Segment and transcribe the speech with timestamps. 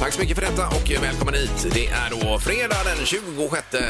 [0.00, 1.66] Tack så mycket för detta och välkommen hit.
[1.72, 3.80] Det är då fredag den 26 eh,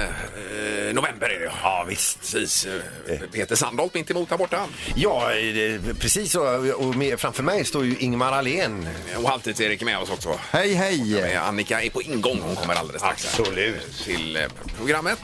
[0.94, 2.20] november är det Ja, visst.
[2.20, 2.66] Precis.
[2.66, 4.66] Eh, Peter Sandholt mitt emot här borta.
[4.94, 5.30] Ja,
[6.00, 6.34] precis.
[6.76, 8.88] Och med, framför mig står ju Ingmar Ahlén.
[9.16, 10.38] Och Halvtids-Erik är med oss också.
[10.50, 11.36] Hej, hej!
[11.36, 12.40] Annika är på ingång.
[12.46, 14.04] Hon kommer alldeles strax Absolut.
[14.04, 14.42] till eh,
[14.78, 15.18] programmet.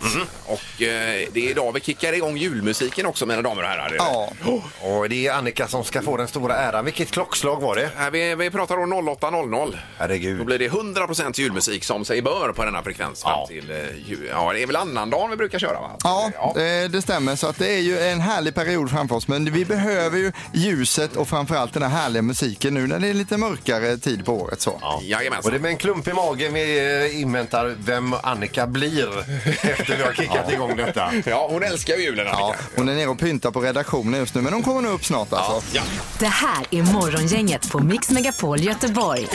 [0.45, 3.95] Och eh, det är idag vi kickar igång julmusiken också mina damer och herrar.
[3.99, 4.33] Ja,
[4.81, 6.85] Och det är Annika som ska få den stora äran.
[6.85, 7.91] Vilket klockslag var det?
[7.97, 9.79] Här, vi, vi pratar då 08.00.
[9.99, 10.39] Herregud.
[10.39, 13.47] Då blir det 100% julmusik som sig bör på denna frekvens fram Ja.
[13.47, 13.77] till eh,
[14.07, 14.29] jul.
[14.33, 15.91] Ja, det är väl annandagen vi brukar köra va?
[16.05, 17.37] ja det, det stämmer.
[17.37, 19.29] Så att det är ju en härlig period framför oss.
[19.29, 23.15] Men vi behöver ju ljuset och framförallt den här härliga musiken nu när det är
[23.15, 24.61] lite mörkare tid på året.
[24.61, 25.01] Så.
[25.03, 25.45] Jajamensan.
[25.45, 26.79] Och det är med en klump i magen vi
[27.13, 29.09] eh, inväntar vem Annika blir
[29.63, 31.13] efter vi har kickat igång detta.
[31.25, 32.41] Ja, hon älskar ju julen Annika.
[32.41, 35.05] Ja, hon är nere och pyntar på redaktionen just nu, men hon kommer nog upp
[35.05, 35.77] snart alltså.
[35.77, 35.83] Ja.
[36.19, 39.27] Det här är Morgongänget på Mix Megapol Göteborg.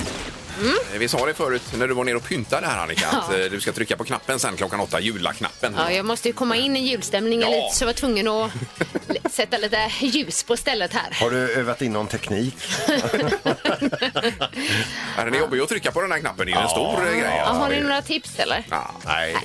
[0.93, 3.37] Eh, Vi sa det förut när du var nere och pyntade här Annika att eh,
[3.39, 5.73] du ska trycka på knappen sen klockan åtta, jullaknappen.
[5.77, 7.55] Ja, jag måste ju komma in i julstämningen Ja.
[7.65, 8.51] lite så jag var tvungen att
[9.31, 11.11] sätta lite ljus på stället här.
[11.19, 12.55] Har du övat in någon teknik?
[12.87, 12.95] Ja,
[15.25, 17.11] Den är jobbig att trycka på den här knappen, det är ju en stor eh,
[17.11, 17.21] grej.
[17.37, 17.53] Ja, alltså.
[17.61, 18.63] har ni Det- några tips eller?
[18.69, 19.35] Ja, Nej.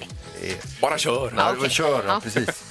[0.80, 1.32] bara kör.
[1.36, 1.70] Ja, okej.
[1.70, 2.20] Kör, Ja.
[2.24, 2.64] precis.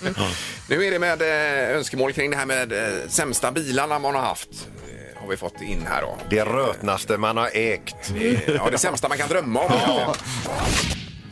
[0.69, 4.21] Nu är det med eh, önskemål kring det här med eh, sämsta bilarna man har
[4.21, 4.49] haft.
[5.26, 6.18] Har vi fått in här då.
[6.30, 7.95] Det rötnaste man har ägt.
[8.48, 10.14] Ja, det sämsta man kan drömma om.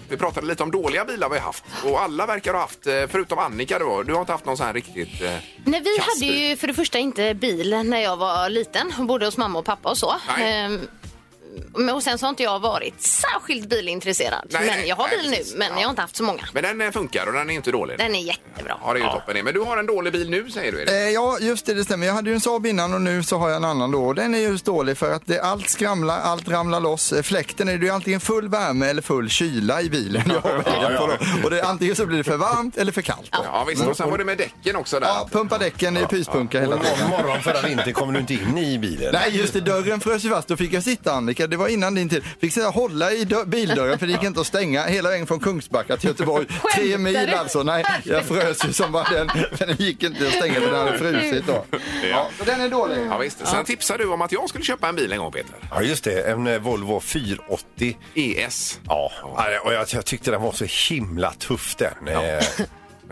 [0.09, 2.93] Vi pratade lite om dåliga bilar vi har haft och alla verkar ha haft, eh,
[3.09, 5.21] förutom Annika då, du har inte haft någon sån här riktigt...
[5.21, 5.31] Eh,
[5.65, 9.25] Nej, vi Kass hade ju för det första inte bil när jag var liten, bodde
[9.25, 10.13] hos mamma och pappa och så.
[10.37, 10.53] Nej.
[10.65, 10.87] Ehm,
[11.93, 14.47] och sen så har inte jag varit särskilt bilintresserad.
[14.49, 15.53] Nej, men jag har nej, bil precis.
[15.53, 15.79] nu, men Ja.
[15.79, 16.43] jag har inte haft så många.
[16.53, 17.97] men den eh, funkar och den är inte dålig.
[17.97, 18.77] Den är jättebra.
[18.83, 19.43] Ja, det är ju toppen det.
[19.43, 20.89] Men du har en dålig bil nu säger du Erik?
[20.89, 22.07] Eh, ja, just det, det stämmer.
[22.07, 24.05] Jag hade ju en Saab innan och nu så har jag en annan då.
[24.05, 27.13] Och Den är just dålig för att det, allt skramlar, allt ramlar loss.
[27.13, 30.23] Eh, Fläkten är det ju antingen full värme eller full kyla i bilen.
[30.43, 31.13] Jag väljer på då.
[31.43, 33.31] Och det, antingen så blir det för varmt eller för kallt.
[33.31, 33.39] då.
[33.45, 35.07] Ja visst, och sen var det med däcken också där.
[35.07, 36.99] Ja, pumpa däcken, det är pyspunka hela tiden.
[36.99, 39.09] Någon morgon förra vintern kom du inte in i bilen.
[39.13, 39.61] Nej, just det.
[39.61, 40.47] Dörren frös ju fast.
[40.47, 41.42] Då fick jag sitta, Annika.
[41.47, 42.23] Det var innan din tid.
[42.41, 45.39] Fick och hålla i dö- bildörren för det gick inte att stänga hela vägen från
[45.39, 46.45] Kungsbacka till Göteborg.
[46.75, 47.33] Tre mil du?
[47.33, 47.63] alltså.
[47.63, 49.29] Nej, jag frös ju som bara den.
[49.29, 51.65] För den gick inte att stänga för den hade frusit då.
[52.11, 52.97] Ja, så den är dålig.
[53.09, 53.47] Ja, visst.
[53.47, 55.55] Sen tipsade du om att jag skulle köpa en bil en gång Peter.
[55.71, 56.21] Ja, just det.
[56.31, 57.97] En eh, Volvo 480.
[58.15, 58.79] ES.
[58.87, 59.11] Ja,
[59.63, 62.07] och jag, jag tyckte den var så himla tuff den.
[62.07, 62.43] Eh,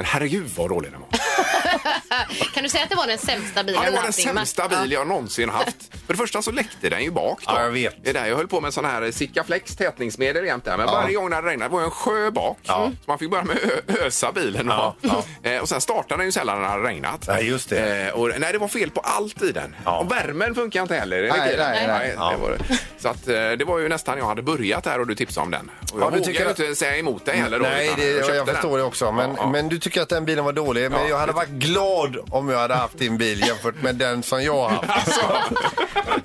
[0.02, 1.10] Men herregud vad dålig den var.
[2.54, 4.92] Kan du säga att det var den sämsta bilen Ja, det var den sämsta bil
[4.92, 5.78] jag någonsin haft.
[6.08, 7.40] För det första så läckte den ju bak.
[7.48, 7.54] Då.
[7.56, 8.04] Ja, jag vet.
[8.04, 10.78] Det är där jag höll på med sån här Sikaflex tätningsmedel jämt där.
[10.78, 12.58] Men varje gång när det regnade det var ju en sjö bak.
[12.64, 13.64] Så man fick börja med att
[13.98, 14.68] ö- ösa bilen.
[14.68, 17.26] Ja, Och, eh, och sen startade den ju sällan när det hade regnat.
[17.28, 18.02] Nej, just det.
[18.08, 19.76] Eh, och, nej, det var fel på allt i den.
[19.86, 20.00] Ja.
[20.00, 21.22] Och värmen funkar inte heller.
[21.22, 22.10] Det Nej, nej, nej.
[22.32, 22.78] det var det.
[23.00, 25.52] Så att, eh, det var ju nästan jag hade börjat där och du tipsade om
[25.52, 25.72] den.
[25.82, 27.60] Och jag Ja, du vågade tycker inte säga emot dig heller.
[27.60, 28.56] Då, Nej, det, jag, jag den.
[28.56, 29.12] förstår det också.
[29.12, 29.50] Men, Ja, ja.
[29.52, 30.92] men du tycker att den bilen var dålig.
[30.92, 34.24] Men Ja, jag hade varit glad om jag hade haft din bil jämfört med den
[34.24, 34.90] som jag har haft.
[34.90, 35.22] Alltså,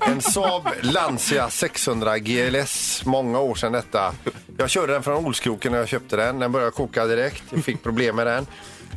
[0.01, 4.13] En Saab Lancia 600 GLS, många år sedan detta.
[4.57, 6.39] Jag körde den från Olskroken när jag köpte den.
[6.39, 7.43] Den började koka direkt.
[7.49, 8.45] Jag fick problem med den.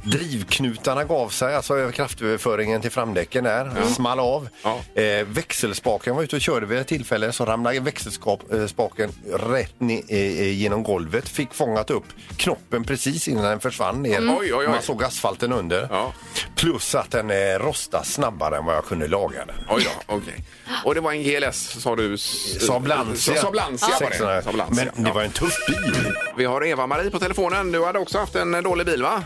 [0.03, 3.71] Drivknutarna gav sig, alltså över kraftöverföringen till framdäcken där.
[3.95, 4.49] Small av.
[4.63, 5.01] Ja.
[5.03, 10.59] Eh, växelspaken var ute och körde vid ett tillfälle så ramlade växelspaken rätt ner, eh,
[10.61, 11.29] genom golvet.
[11.29, 12.05] Fick fångat upp
[12.37, 14.21] knoppen precis innan den försvann ner.
[14.21, 14.67] Oj, oj, oj.
[14.69, 15.87] Man såg asfalten under.
[15.91, 16.13] Ja.
[16.57, 19.57] Plus att den eh, rostade snabbare än vad jag kunde laga den.
[19.69, 20.45] Oj då, okej.
[20.85, 22.19] Och det var en GLS sa du?
[22.19, 23.37] Saab Lancia.
[23.41, 24.35] Saab Lancia var 600.
[24.37, 24.43] det.
[24.43, 24.85] Saab Lancia.
[24.95, 25.15] Men det Ja.
[25.15, 26.13] var en tuff bil.
[26.37, 27.73] Vi har Eva-Marie på telefonen.
[27.73, 29.25] Du hade också haft en eh, dålig bil va?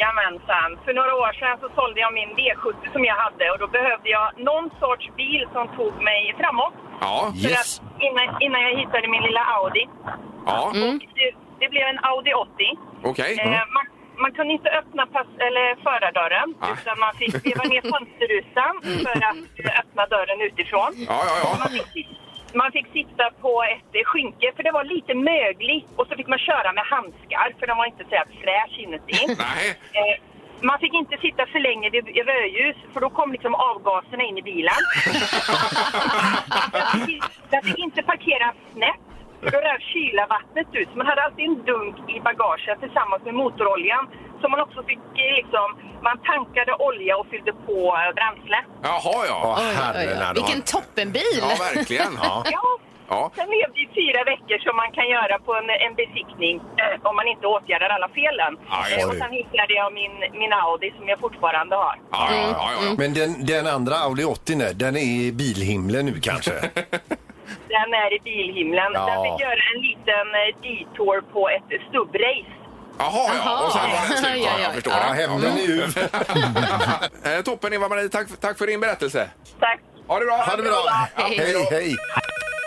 [0.00, 0.68] Jajamensan.
[0.84, 4.08] För några år sedan så sålde jag min V70 som jag hade och då behövde
[4.18, 6.74] jag någon sorts bil som tog mig framåt.
[7.00, 7.32] Ja.
[7.42, 7.80] För Yes.
[7.80, 9.84] att innan, innan jag hittade min lilla Audi.
[10.46, 10.74] Ja, Och
[11.18, 11.30] det,
[11.60, 12.78] det blev en Audi 80.
[13.10, 13.32] okej.
[13.40, 13.84] Eh, man,
[14.22, 16.66] man kunde inte öppna pass, eller förardörren Ah.
[16.74, 18.72] utan man fick veva ner fönsterrutan
[19.04, 19.40] för att
[19.80, 20.90] öppna dörren utifrån.
[21.10, 21.50] Ja, ja, ja.
[21.58, 22.08] Man fick,
[22.54, 26.26] man fick sitta på ett eh, skynke för det var lite mögligt och så fick
[26.26, 29.20] man köra med handskar för den var inte så här fräsch inuti.
[29.38, 29.68] Nej.
[29.98, 30.16] Eh,
[30.60, 34.42] man fick inte sitta för länge vid rödljus för då kom liksom avgaserna in i
[34.42, 34.74] bilen.
[36.72, 39.04] jag, fick, jag fick inte parkera snett
[39.44, 40.94] för då rann kylarvattnet ut.
[40.94, 44.08] Man hade alltid en dunk i bagaget tillsammans med motoroljan.
[44.40, 44.98] Så man också fick
[45.40, 45.66] liksom,
[46.02, 48.58] man tankade olja och fyllde på eh, bränsle.
[48.82, 49.38] Jaha, ja.
[49.44, 49.74] Åh, Oj, oj, oj.
[49.74, 50.32] herrarna.
[50.32, 51.38] Vilken toppenbil!
[51.40, 52.12] Ja, verkligen.
[52.22, 52.44] Ja,
[53.08, 53.30] Ja.
[53.36, 57.16] Sen levde i fyra veckor som man kan göra på en, en besiktning eh, om
[57.16, 58.52] man inte åtgärdar alla felen.
[58.70, 61.94] Ja, Eh, ja, och sen hittade jag min, min Audi som jag fortfarande har.
[62.10, 62.94] Ja, ja, ja, ja.
[62.98, 66.52] Men den, den andra Audi 80 nu, den är i bilhimlen nu kanske?
[67.68, 68.90] Den är i bilhimlen.
[68.94, 69.06] Ja.
[69.06, 72.52] Den fick göra en liten eh, detour på ett stubbrace.
[72.98, 73.66] Jaha, ja.
[73.66, 74.30] Och sen var det slut.
[74.30, 74.92] Ja, Ja, ja, jag förstår.
[74.92, 75.12] Ja, Ja.
[75.12, 75.82] hämnden är ju...
[77.36, 79.30] Eh, Toppen Eva-Marie, tack, tack för din berättelse.
[79.60, 79.80] Tack!
[80.06, 80.34] Ha det bra!
[80.36, 80.82] Ha det bra!
[81.14, 81.36] Hej.
[81.38, 81.96] Hej, hej!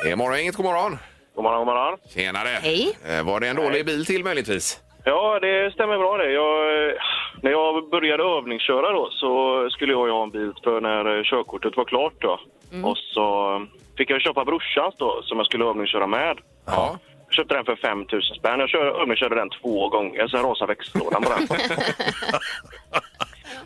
[0.04, 0.98] Det är morgon, inget god morgon.
[1.36, 1.98] God morgon, god morgon.
[2.16, 2.60] Tjenare!
[2.62, 2.98] Hej.
[3.10, 4.80] Eh, Var det en dålig bil till möjligtvis?
[5.04, 6.32] Ja, det stämmer bra det.
[6.32, 6.56] Jag,
[6.90, 6.94] eh,
[7.44, 9.30] när jag började övningsköra då så
[9.70, 12.40] skulle jag ju ha en bil för när eh, körkortet var klart då.
[12.90, 13.62] Och så eh,
[13.98, 16.38] fick jag köpa brorsans då som jag skulle övningsköra med.
[16.66, 16.98] Ja.
[17.32, 18.08] Köpte den för 5 000
[18.40, 18.60] spänn.
[18.60, 21.48] Jag kör, övningskörde den två gånger, sen rasade växellådan på den.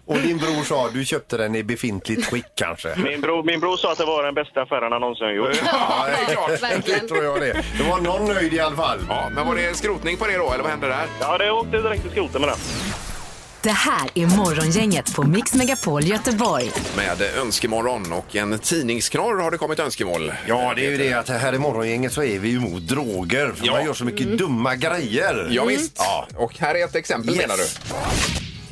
[0.06, 2.96] Och din bror sa du köpte den i befintligt skick kanske?
[2.98, 5.62] Min bror, min bror sa att det var den bästa affären han någonsin gjort.
[5.66, 6.86] Ja, det är klart.
[6.86, 7.54] Det tror jag det.
[7.78, 9.00] Det var någon nöjd i alla fall.
[9.10, 11.06] Ja, men var det skrotning på det då, eller vad hände där?
[11.20, 12.58] Ja, det åkte direkt till skroten med den.
[13.64, 16.72] Det här är Morgongänget på Mix Megapol Göteborg.
[16.98, 20.34] Med önskemål och en tidningsknorr har det kommit önskemål.
[20.48, 23.52] Ja, det är ju det att här i morgongänget så är vi ju emot droger.
[23.56, 23.74] För Ja.
[23.74, 25.48] man gör så mycket dumma grejer.
[25.52, 25.94] Ja, visst.
[25.98, 26.28] Ja.
[26.36, 27.42] Och här är ett exempel Yes.
[27.48, 27.66] menar du?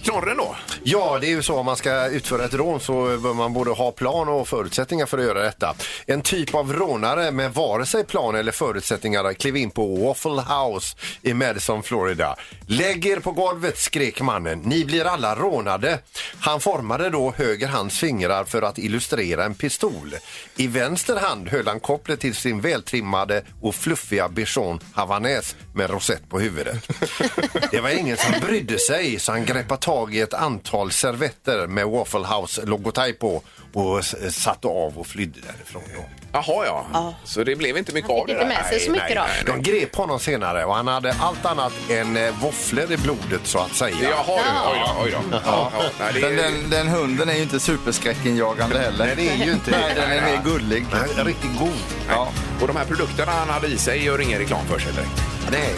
[0.09, 0.55] Knorren då?
[0.83, 3.71] Ja, det är ju så om man ska utföra ett rån så bör man både
[3.71, 5.75] ha plan och förutsättningar för att göra detta.
[6.05, 10.97] En typ av rånare med vare sig plan eller förutsättningar klev in på Waffle House
[11.21, 12.35] i Madison, Florida.
[12.67, 14.59] Lägg er på golvet, skrek mannen.
[14.59, 15.99] Ni blir alla rånade.
[16.39, 20.15] Han formade då höger hands fingrar för att illustrera en pistol.
[20.55, 26.29] I vänster hand höll han kopplet till sin vältrimmade och fluffiga bichon havanäs med rosett
[26.29, 26.87] på huvudet.
[27.71, 31.87] Det var ingen som brydde sig så han greppade tag i ett antal servetter med
[31.87, 33.41] Waffle House logotyp på
[33.73, 35.81] och satte av och flydde därifrån.
[35.95, 36.03] Då.
[36.33, 37.13] Jaha, ja.
[37.23, 38.61] Så det blev inte mycket Han av fick det inte där?
[38.61, 39.15] med sig så mycket
[39.45, 39.53] då.
[39.53, 43.59] De grep honom senare och han hade allt annat än eh, våfflor i blodet så
[43.59, 43.95] att säga.
[44.01, 44.71] Jaha, du.
[44.71, 45.03] oj då.
[45.03, 45.37] Oj då.
[45.45, 45.83] Ja, ja.
[45.99, 46.43] Nej, det Den, är...
[46.43, 49.05] den, den hunden är ju inte superskräckinjagande heller.
[49.05, 50.85] Nej, det är ju inte Nej, den är mer gullig.
[50.91, 51.73] Nej, riktigt god.
[52.09, 52.27] Ja.
[52.61, 55.21] Och de här produkterna han hade i sig gör ingen reklam för sig direkt.
[55.51, 55.75] Nej.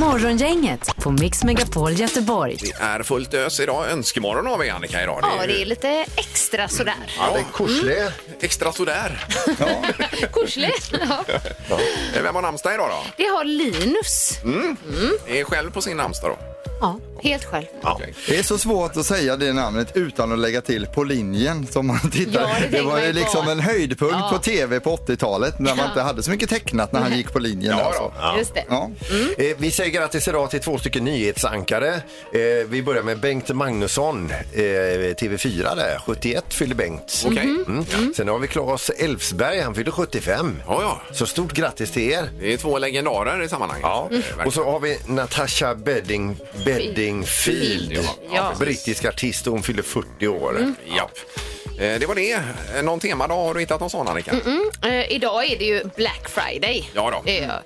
[0.00, 2.56] Morgongänget på Mix Megapol Göteborg.
[2.60, 3.90] Det är fullt ös idag.
[3.90, 5.18] Önskemål har vi Annika idag.
[5.22, 6.94] Ja, ju det är lite extra sådär.
[7.18, 7.96] Ja, det är korslig.
[8.40, 9.26] extra sådär.
[9.58, 9.66] Ja.
[12.16, 13.10] Eh, Vem har namnsdag idag då?
[13.16, 14.38] Det har Linus.
[15.26, 16.38] Är själv på sin namnsdag då?
[16.80, 17.66] Ja, helt själv.
[17.82, 18.14] Okej.
[18.28, 21.86] Det är så svårt att säga det namnet utan att lägga till på linjen som
[21.86, 22.40] man tittar.
[22.40, 23.18] Ja, det det var ju på.
[23.18, 24.28] liksom en höjdpunkt Ja.
[24.32, 25.88] på tv på 80-talet när man Ja.
[25.88, 27.76] inte hade så mycket tecknat när han gick på linjen.
[27.78, 28.12] Ja, alltså.
[28.32, 28.38] då.
[28.38, 28.64] Just det.
[28.68, 28.90] Ja.
[29.38, 31.94] Eh, Vi säger grattis idag till två stycken nyhetsankare.
[31.94, 34.60] Eh, Vi börjar med Bengt Magnusson, eh,
[35.14, 35.98] TV4 där.
[36.06, 37.24] 71 fyller Bengt.
[37.26, 37.42] Okej.
[37.66, 37.84] Mm.
[38.16, 40.62] Sen har vi Claes Elfsberg, han fyller 75.
[40.66, 41.00] Ja, ja.
[41.14, 42.30] Så stort grattis till er.
[42.40, 43.82] Det är två legendarer i sammanhanget.
[43.86, 44.08] Ja.
[44.46, 46.36] Och så har vi Natasha Bedding,
[47.20, 48.08] Beddingfield.
[48.32, 48.54] Ja.
[48.58, 50.74] Brittisk artist och hon fyller 40 år.
[50.96, 51.18] Japp.
[51.78, 52.32] Eh, Det var det.
[52.76, 54.32] Eh, Någon temadag har du hittat någon sån Annika?
[54.84, 56.90] Eh, idag är det ju Black Friday.
[56.94, 57.22] Ja då.
[57.24, 57.62] Det är,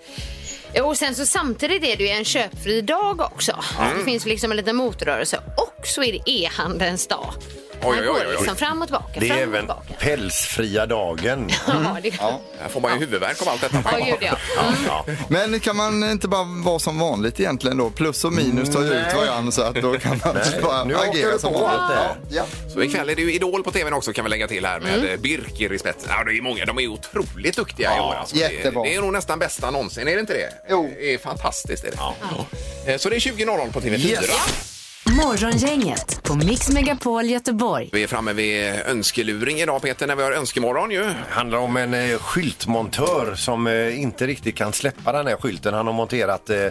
[0.72, 0.84] ja.
[0.84, 3.56] och sen så samtidigt är det ju en köpfri dag också.
[3.98, 5.40] Det finns liksom en liten motrörelse.
[5.56, 7.34] Och så är det e-handelns dag.
[7.82, 8.32] Oj, oj, går oj, oj.
[8.38, 9.94] liksom fram och tillbaka, Det är fram och även tillbaka.
[9.98, 11.50] pälsfria dagen.
[11.66, 12.40] Ja, det, ja.
[12.60, 13.82] Här får man ju huvudvärk av allt detta.
[13.92, 14.36] Ja, gud ja.
[14.62, 14.74] Mm.
[14.86, 15.04] Ja.
[15.28, 17.90] Men kan man inte bara vara som vanligt egentligen då?
[17.90, 21.32] Plus och minus tar ju ut varandra så att då kan man bara Nu agera
[21.32, 21.80] du som på vanligt.
[21.80, 22.36] allt det.
[22.36, 22.44] Ja.
[22.74, 24.94] Så ikväll är det ju Idol på tvn också kan vi lägga till här med
[24.98, 25.20] mm.
[25.20, 26.10] Birker i spetsen.
[26.18, 26.64] Ja, det är många.
[26.64, 28.14] De är otroligt duktiga i år.
[28.14, 28.36] Alltså.
[28.36, 28.82] jättebra.
[28.82, 30.50] Det, det är nog nästan bästa någonsin, är det inte det?
[30.70, 30.90] Jo.
[30.98, 31.84] Det är fantastiskt.
[31.84, 32.92] Är det.
[32.92, 33.96] Eh, Så det är 20.00 på TV4.
[33.98, 34.75] Yes.
[35.24, 37.90] Morgongänget på Mix Megapol Göteborg.
[37.92, 41.04] Vi är framme vid önskeluring idag Peter, när vi har önskemorgon ju.
[41.30, 45.86] handlar om en eh, skyltmontör som eh, inte riktigt kan släppa den här skylten han
[45.86, 46.66] har monterat eh,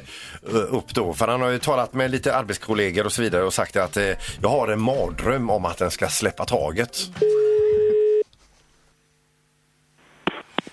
[0.70, 1.14] upp då.
[1.14, 4.10] För han har ju talat med lite arbetskollegor och så vidare och sagt att eh,
[4.42, 6.98] jag har en mardröm om att den ska släppa taget.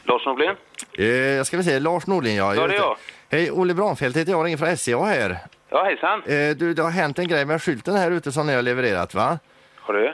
[0.04, 0.56] Lars Norlén?
[0.98, 2.54] Eh, jag ska vi se, Lars Norlin ja.
[2.54, 2.96] Ja, det är jag.
[3.28, 5.38] Hej, Olle Branfeldt heter jag, ringer från SCA här.
[5.72, 6.22] Ja, hejsan.
[6.26, 9.14] Eh, du, det har hänt en grej med skylten här ute som ni har levererat
[9.14, 9.38] va?
[9.76, 10.06] Har du?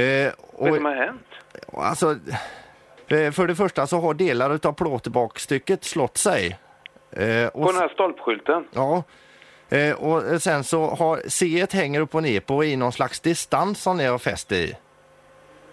[0.00, 1.26] Eh, Vad och, som har hänt?
[1.76, 2.10] alltså,
[3.08, 6.58] eh, för det första så har delar utav plåtbakstycket slått sig.
[7.10, 8.64] Eh, och, På den här stolpskylten?
[8.74, 9.02] Ja.
[9.68, 13.82] Eh, och sen så har C1 hänger upp och ner på i någon slags distans
[13.82, 14.76] som ni har fäst i.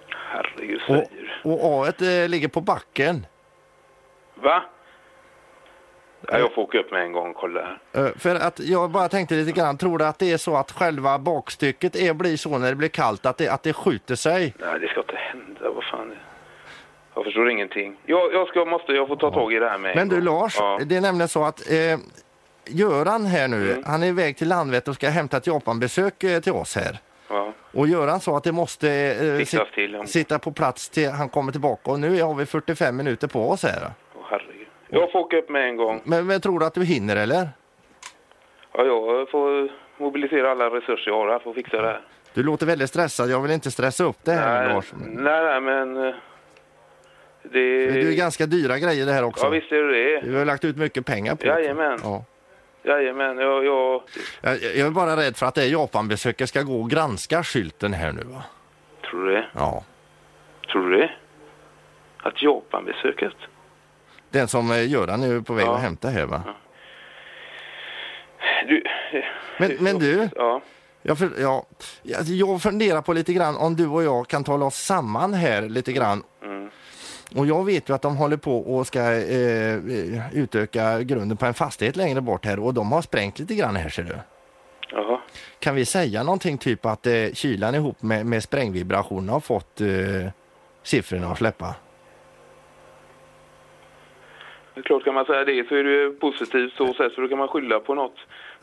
[0.09, 3.25] Herregud, Och, säger och A1 eh, ligger på backen.
[4.35, 4.63] Va?
[6.27, 7.61] Ja, jag får åka upp med en gång och kolla
[7.93, 8.05] här.
[8.05, 10.71] Eh, För att jag bara tänkte lite grann, tror du att det är så att
[10.71, 14.53] själva bakstycket är, blir så när det blir kallt, att det, att det skjuter sig?
[14.59, 15.69] Nej, det ska inte hända.
[15.75, 16.11] Vad fan?
[17.15, 17.95] Jag förstår ingenting.
[18.05, 20.21] Jag, jag ska, måste, jag får ta tag i det här med en Men du.
[20.21, 20.79] Lars, Ja.
[20.85, 21.97] det är nämligen så att eh,
[22.65, 23.83] Göran här nu, Mm.
[23.87, 26.97] han är iväg till Landvetter och ska hämta ett Japanbesök eh, till oss här.
[27.29, 27.53] Ja.
[27.73, 30.05] Och Göran sa att det måste eh, sit- till, ja.
[30.05, 33.63] sitta på plats till han kommer tillbaka och nu har vi 45 minuter på oss
[33.63, 33.91] här.
[34.89, 36.01] Jag får åka upp med en gång.
[36.03, 37.49] Men, men tror du att du hinner eller?
[38.73, 42.01] Ja, jag får mobilisera alla resurser jag har här för att fixa det här.
[42.33, 44.91] Du låter väldigt stressad, jag vill inte stressa upp det här nej, Lars.
[45.07, 45.97] nej, nej, men...
[46.07, 46.15] eh,
[47.43, 47.49] Det...
[47.91, 49.45] Det är ju ganska dyra grejer det här också.
[49.45, 50.27] Ja, visst är det det.
[50.27, 51.49] Vi har lagt ut mycket pengar på det.
[51.49, 51.99] Jajamän.
[52.03, 52.23] Ja.
[52.83, 53.65] Jajamän, jag...
[53.65, 54.01] jag
[54.41, 58.11] Jag, jag är bara rädd för att det Japanbesöket ska gå och granska skylten här
[58.11, 58.43] nu va?
[59.09, 59.45] tror du det?
[59.53, 59.83] Ja.
[60.71, 61.11] Tror du det?
[62.17, 63.33] Att Japanbesöket?
[64.31, 65.75] Den som eh, Göran är på väg Ja.
[65.75, 66.43] att hämta här va?
[68.67, 68.83] Du...
[69.59, 70.61] Men, men du, Ja.
[71.01, 71.65] jag, för, ja,
[72.25, 75.93] jag funderar på lite grann om du och jag kan tala oss samman här lite
[75.93, 76.23] grann.
[76.43, 76.69] Mm.
[77.35, 79.79] Och jag vet ju att de håller på och ska eh,
[80.33, 83.89] utöka grunden på en fastighet längre bort här och de har sprängt lite grann här
[83.89, 84.15] ser du.
[84.91, 85.19] Jaha.
[85.59, 89.87] Kan vi säga någonting typ att eh, kylan ihop med, med sprängvibrationerna har fått eh,
[90.83, 91.75] siffrorna att släppa?
[94.85, 97.37] Klart kan man säga det så är det ju positivt så sätt så då kan
[97.37, 98.15] man skylla på något.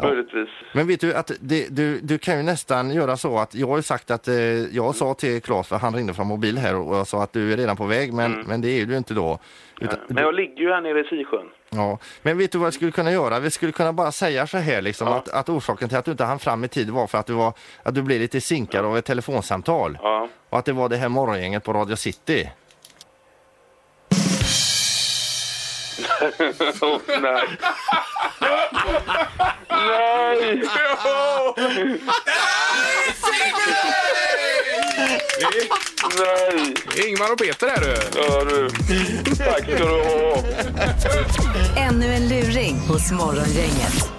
[0.02, 0.48] Möjligtvis.
[0.72, 3.76] Men vet du att det, du, du kan ju nästan göra så att jag har
[3.76, 4.34] ju sagt att eh,
[4.76, 7.52] jag sa till Claes, för han ringde från mobil här och jag sa att du
[7.52, 8.46] är redan på väg men, Mm.
[8.46, 9.38] men det är du inte då.
[9.80, 11.46] Utan, Men jag ligger ju här nere i Sisjön.
[11.70, 11.98] ja.
[12.22, 13.38] Men vet du vad jag skulle kunna göra?
[13.40, 16.24] Vi skulle kunna bara säga så här liksom att, att orsaken till att du inte
[16.24, 18.96] hann fram i tid var för att du, var, att du blev lite sinkad av
[18.98, 19.98] ett telefonsamtal.
[20.02, 20.28] Ja.
[20.50, 22.50] Och att det var det här morgongänget på Radio City.
[26.80, 27.42] Åh, nej.
[29.70, 30.62] nej!
[36.18, 36.74] Nej!
[37.08, 37.96] Ingmar och Peter är du.
[38.20, 38.70] Ja, du.
[39.36, 40.42] Tack ska du ha.
[41.76, 44.15] Ännu en luring hos Morgongänget.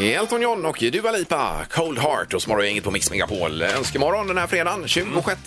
[0.00, 3.62] Elton John och Dua Lipa, Cold Heart och Morgongänget på Mix Megapol.
[3.62, 5.40] Önskemorgon den här fredagen, 26.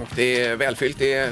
[0.00, 1.28] Och det är välfyllt i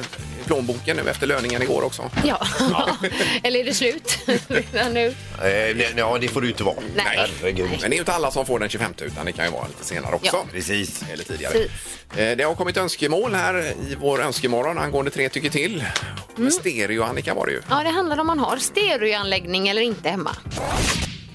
[0.46, 2.10] plånboken nu efter löningen igår också.
[2.24, 2.46] Ja,
[3.42, 5.06] eller är det slut redan nu?
[5.06, 6.76] Eh, nej, ja, det får du inte vara.
[6.96, 7.04] Nej.
[7.40, 7.70] Herregud.
[7.70, 9.66] Men det är ju inte alla som får den 25 utan det kan ju vara
[9.66, 10.36] lite senare också.
[10.36, 10.44] Ja.
[10.52, 11.02] Precis.
[11.12, 11.52] Eller tidigare.
[11.52, 11.70] Precis.
[12.16, 15.84] Eh, Det har kommit önskemål här i vår önskemorgon angående tre tycker till.
[16.38, 16.50] Mm.
[16.50, 17.60] Stereo, Annika var det ju.
[17.70, 20.36] Ja, det handlar om man har stereoanläggning eller inte hemma.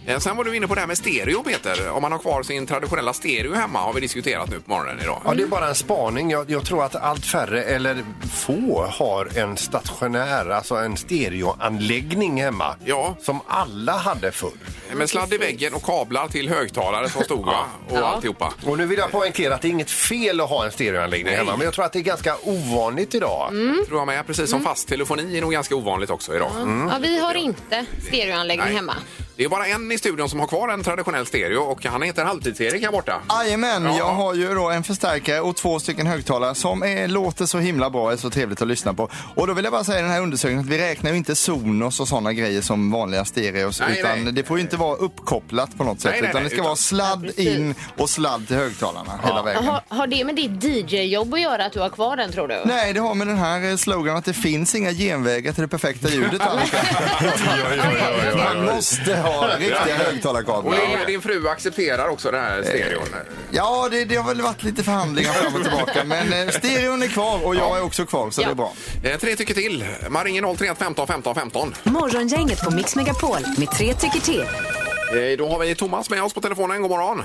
[0.08, 1.90] Eh, Sen var du inne på det här med stereo Peter.
[1.90, 5.22] Om man har kvar sin traditionella stereo hemma har vi diskuterat nu på morgonen idag.
[5.26, 6.30] Ja, det är bara en spaning.
[6.32, 12.76] Jag, jag tror att allt färre, eller få, har en stationär, alltså en stereoanläggning hemma.
[12.86, 13.16] Ja.
[13.22, 14.52] Som alla hade förr.
[14.94, 17.66] Med sladd i väggen och kablar till högtalare som stod va?
[17.90, 18.06] Och Ja.
[18.08, 18.54] alltihopa.
[18.66, 21.36] Och nu vill jag poängtera att det är inget fel att ha en stereoanläggning Nej.
[21.38, 23.50] hemma, men jag tror att det är ganska ovanligt idag.
[23.88, 24.28] Tror jag med.
[24.28, 26.52] Precis som fast telefoni är nog ganska ovanligt också idag.
[26.92, 28.76] Ja, vi har inte stereoanläggning Nej.
[28.76, 28.96] hemma.
[29.38, 32.26] Det är bara en i studion som har kvar en traditionell stereo och han heter
[32.26, 33.22] Halvtids-Erik här borta.
[33.30, 33.98] Jajamän, Ja.
[33.98, 37.90] jag har ju då en förstärkare och två stycken högtalare som är, låter så himla
[37.90, 39.10] bra, är så trevligt att lyssna på.
[39.36, 41.36] Och då vill jag bara säga i den här undersökningen att vi räknar ju inte
[41.36, 43.80] Sonos och sådana grejer som vanliga stereos.
[43.80, 44.34] Nej, utan nej.
[44.34, 46.12] det får ju inte vara uppkopplat på något sätt.
[46.12, 49.44] Nej, nej, utan det ska utan- vara sladd Ja, in och sladd till högtalarna hela
[49.44, 49.64] vägen.
[49.66, 52.62] Har, har det med ditt DJ-jobb att göra att du har kvar den tror du?
[52.66, 55.68] Nej, det har med den här eh, sloganen att det finns inga genvägar till det
[55.68, 56.42] perfekta ljudet.
[58.38, 60.72] Man måste ha riktiga Och högtalarkablar.
[60.72, 63.06] din, din fru accepterar också den här stereon.
[63.52, 66.04] Ja, det, det har väl varit lite förhandlingar fram och tillbaka.
[66.06, 68.46] Men eh, stereon är kvar och jag är också kvar, så Ja.
[68.46, 68.74] det är bra.
[69.04, 69.86] Eh, Tre tycker till.
[70.10, 71.74] Man ringer 031 15 15 15.
[71.84, 74.42] Morgongänget på Mix Megapol med tre tycker till.
[74.42, 76.82] Eh, Då har vi Thomas med oss på telefonen.
[76.82, 77.24] God morgon.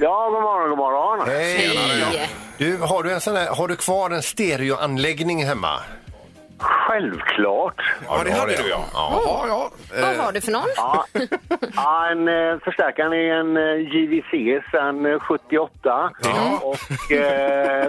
[0.00, 1.28] Ja, god morgon, god morgon.
[1.28, 1.76] Hej!
[1.76, 2.28] Hej.
[2.58, 5.80] Du, har, du en sån här, har du kvar en stereoanläggning hemma?
[6.62, 7.80] Självklart.
[8.08, 8.62] Ja, det hade det.
[8.62, 8.84] du ja.
[8.94, 9.70] Ja, ja.
[10.00, 10.62] Vad Eh, har du för någon?
[10.76, 11.04] Ja,
[11.74, 16.10] ja en eh, förstärkaren är en eh, JVC sedan eh, 78.
[16.62, 17.88] Och eh,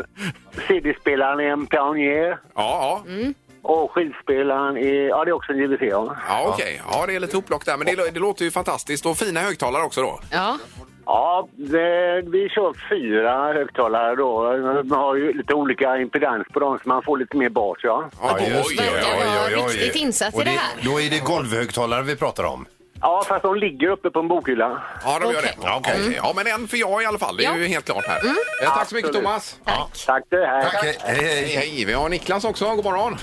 [0.67, 2.37] CD-spelaren är en Pioneer.
[2.55, 3.33] Ja, ja.
[3.65, 5.81] Och skivspelaren är, ja det är också en JVC.
[5.81, 6.81] Ja, Ja, okej.
[6.91, 7.77] Ja, det är lite upplock där.
[7.77, 9.05] Men det, det låter ju fantastiskt.
[9.05, 10.19] Och fina högtalare också då.
[10.31, 10.57] Ja.
[11.05, 14.57] Ja det, vi kör fyra högtalare då.
[14.83, 17.77] Man har ju lite olika impedans på dem så man får lite mer bas.
[17.83, 18.83] Ja, Ja, just det.
[18.83, 20.71] Verkar vara riktigt insatt i Och det här.
[20.81, 22.65] Då är det golvhögtalare vi pratar om.
[23.01, 24.81] ja fast de ligger uppe på en bokhylla.
[25.05, 25.55] Ja, de gör Okej.
[25.61, 25.67] det.
[25.67, 26.13] Ja, okej.
[26.23, 27.37] ja, men en för jag i alla fall.
[27.37, 27.57] Det är Ja.
[27.57, 28.17] ju helt klart här.
[28.63, 29.25] Eh, Tack så mycket Absolut.
[29.27, 29.59] Thomas.
[30.05, 30.63] Tack du, hej.
[30.63, 31.55] Tack, hej, hej, Hej, hej.
[31.55, 31.83] hej.
[31.87, 32.65] Vi har Niklas också.
[32.75, 33.17] God morgon.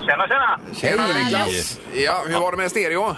[0.00, 0.60] Tjena, tjena!
[0.74, 1.80] Tjena Niklas.
[1.92, 3.16] Ja, hur var det med stereo?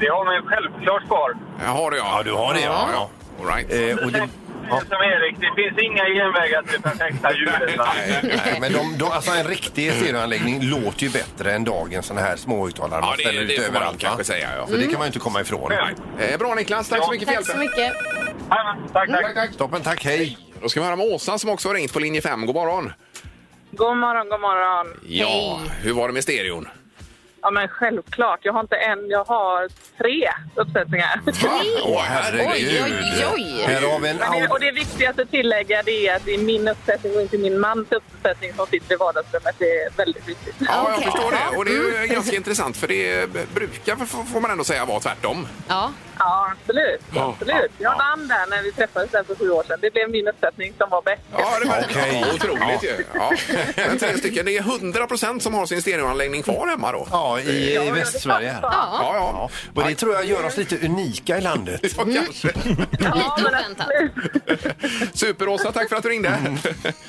[0.00, 1.34] Det har man ju självklart kvar.
[1.64, 2.14] Jag har det ja.
[2.16, 2.88] Ja, du har det, ja.
[2.92, 3.10] ja.
[3.40, 3.72] All right.
[3.98, 4.28] Eh, och det,
[4.68, 7.78] som Erik, det finns inga genvägar till det perfekta ljudet.
[7.78, 7.86] va?
[8.22, 12.36] Nej, men de, de, alltså en riktig stereoanläggning låter ju bättre än dagens såna här
[12.36, 14.00] småhögtalare man Ja, det- ställer det ut får man överallt.
[14.00, 14.66] kanske säga, ja.
[14.66, 15.72] Så det kan man ju inte komma ifrån.
[15.72, 17.66] Eh, Bra Niklas, tack så mycket för Tack så hjälpen.
[17.86, 17.92] mycket.
[18.92, 19.34] Tack, tack.
[19.34, 19.56] tack.
[19.56, 20.38] Toppen, tack, hej!
[20.62, 22.46] Då ska vi höra med Åsa som också har ringt på linje 5.
[22.46, 22.92] God morgon.
[23.70, 24.86] God morgon, god morgon.
[25.06, 26.68] Ja, hur var det med stereon?
[27.42, 28.38] Ja, men självklart.
[28.42, 29.68] Jag har inte en, jag har
[29.98, 31.20] tre uppsättningar.
[31.84, 32.82] Åh, herregud.
[32.84, 33.64] Oj, oj, oj.
[33.66, 36.34] Här har vi en Men det, och det viktigaste att tillägga det är att det
[36.34, 39.54] är min uppsättning och inte min mans uppsättning som sitter i vardagsrummet.
[39.58, 40.54] Det är väldigt viktigt.
[40.58, 41.04] Ja, jag Okej.
[41.12, 41.56] förstår det.
[41.56, 45.00] Och det är ju ganska intressant för det brukar, f- får man ändå säga, vara
[45.00, 45.48] tvärtom.
[45.68, 45.92] Ja.
[46.18, 47.00] Ja, absolut.
[47.14, 47.36] Ja.
[47.40, 47.70] absolut.
[47.78, 49.78] Jag vann där när vi träffades där för sju år sedan.
[49.82, 51.22] Det blev min uppsättning som var bäst.
[51.38, 52.24] Ja, det var Okej.
[52.26, 53.04] ja, otroligt ju.
[53.14, 53.32] Ja.
[53.76, 57.06] Men tre stycken, det är 100 procent som har sin stereoanläggning kvar hemma då.
[57.10, 58.50] Ja, i, i Västsverige.
[58.50, 58.60] här.
[58.62, 58.70] Ja.
[59.00, 59.50] Ja, ja.
[59.74, 61.80] Ja, och det tror jag gör oss lite unika i landet.
[61.82, 62.48] Ja, kanske.
[63.00, 63.88] Ja, Lite oväntat.
[65.14, 66.56] Super-Åsa, tack för att du ringde.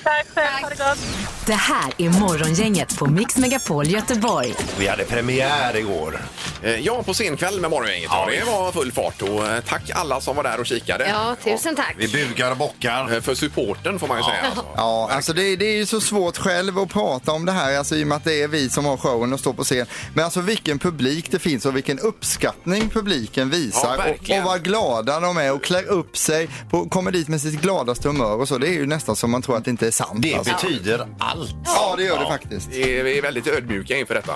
[0.03, 0.47] Tack själv.
[0.61, 0.97] Ha det gott.
[1.45, 4.53] Det här är Morgongänget på Mix Megapol Göteborg.
[4.79, 6.21] Vi hade premiär igår.
[6.63, 8.09] Eh, Ja, på scenkväll med Morgongänget.
[8.11, 9.21] Ja, det var full fart.
[9.21, 11.07] Och eh, tack alla som var där och kikade.
[11.09, 11.95] Ja, tusen tack.
[11.97, 13.13] Vi bugar och bockar.
[13.15, 14.41] Eh, För supporten får man ju säga.
[14.45, 14.65] Alltså.
[14.75, 17.95] Ja, alltså det, det är ju så svårt själv att prata om det här, alltså
[17.95, 19.85] i och med att det är vi som har showen och står på scen.
[20.15, 24.43] Men alltså vilken publik det finns och vilken uppskattning publiken Ja, visar och, verkligen.
[24.43, 28.07] och vad glada de är och klär upp sig, på, kommer dit med sitt gladaste
[28.07, 28.57] humör och så.
[28.57, 30.21] Det är ju nästan som man tror att det inte är sant.
[30.21, 30.53] Det alltså.
[30.53, 31.55] betyder allt.
[31.65, 32.67] Ja, det gör det faktiskt.
[32.71, 34.33] Vi är- väldigt ödmjuka inför detta,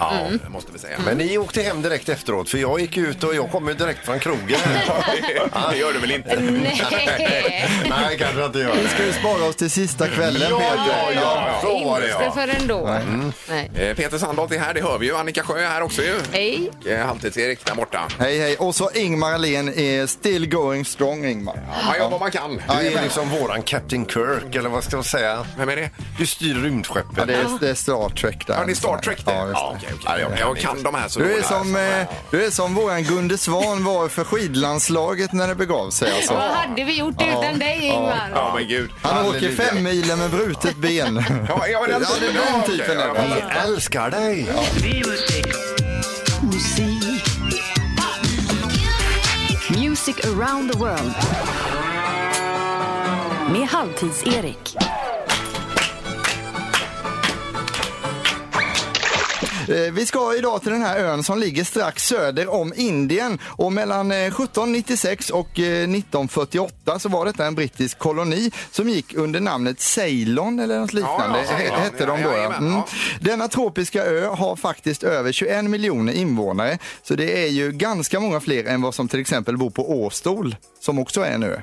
[0.49, 0.97] måste vi säga.
[1.05, 4.05] Men ni åkte hem direkt efteråt, för jag gick ut och jag kom ju direkt
[4.05, 4.39] från krogen.
[5.71, 6.39] det gör du väl inte?
[6.39, 6.81] Nej.
[7.89, 8.75] Nej, kanske inte gör.
[8.75, 10.75] Vi ska ju spara oss till sista kvällen Ja, Peter.
[10.87, 12.31] ja, ja, så var det Inte ja.
[12.31, 12.99] förrän då.
[13.49, 13.71] Nej.
[13.75, 15.15] Eh, Peter Sandholt är här, det hör vi ju.
[15.17, 16.15] Annika Sjö är här också ju.
[16.31, 16.71] Hej.
[16.81, 18.07] Och, eh, Halvtids-Erik där borta.
[18.19, 18.55] Hej hej.
[18.57, 21.59] Och så Ingmar Ahlén är still going strong Ingmar.
[21.85, 22.61] Man gör vad man kan.
[22.81, 25.45] Du är liksom våran Captain Kirk, eller vad ska man säga?
[25.57, 25.89] Vem är det?
[26.19, 27.13] Du styr rymdskeppet.
[27.17, 28.53] Ja, det, är, det är Star Trek där.
[28.59, 29.31] Ja, det är Star Trek det?
[29.33, 29.53] Ja, just.
[29.53, 30.21] Ja, okej, okej.
[30.21, 31.45] Jag, jag kan de här så Du är, dåligt.
[31.45, 36.11] som, eh, du är som våran Gunde Svan var för skidlandslaget när det begav sig.
[36.11, 36.33] Alltså.
[36.33, 38.31] Vad hade vi gjort utan dig Ingvar?
[38.33, 38.89] Ja, men gud.
[39.01, 39.55] Han åker Halleluja.
[39.63, 41.23] fem milen med brutet ben.
[41.49, 42.33] Ja, ja, den Ja, det är typen.
[42.35, 42.97] den Ja, typen.
[42.97, 43.29] okej, är det.
[43.39, 44.47] ja, Vi älskar dig!
[44.83, 45.56] Music
[49.79, 51.15] Music around the world.
[53.51, 54.75] Med Halvtids-Erik.
[59.69, 64.11] Vi ska idag till den här ön som ligger strax söder om Indien och mellan
[64.11, 69.81] eh, 1796 och eh, 1948 så var detta en brittisk koloni som gick under namnet
[69.81, 71.39] Ceylon eller något liknande.
[71.49, 72.29] Ja, ja, hette de då.
[72.29, 72.73] Ja, Ja, Mm.
[72.73, 72.87] ja.
[73.19, 78.39] Denna tropiska ö har faktiskt över 21 miljoner invånare så det är ju ganska många
[78.39, 81.61] fler än vad som till exempel bor på Åstol som också är en ö.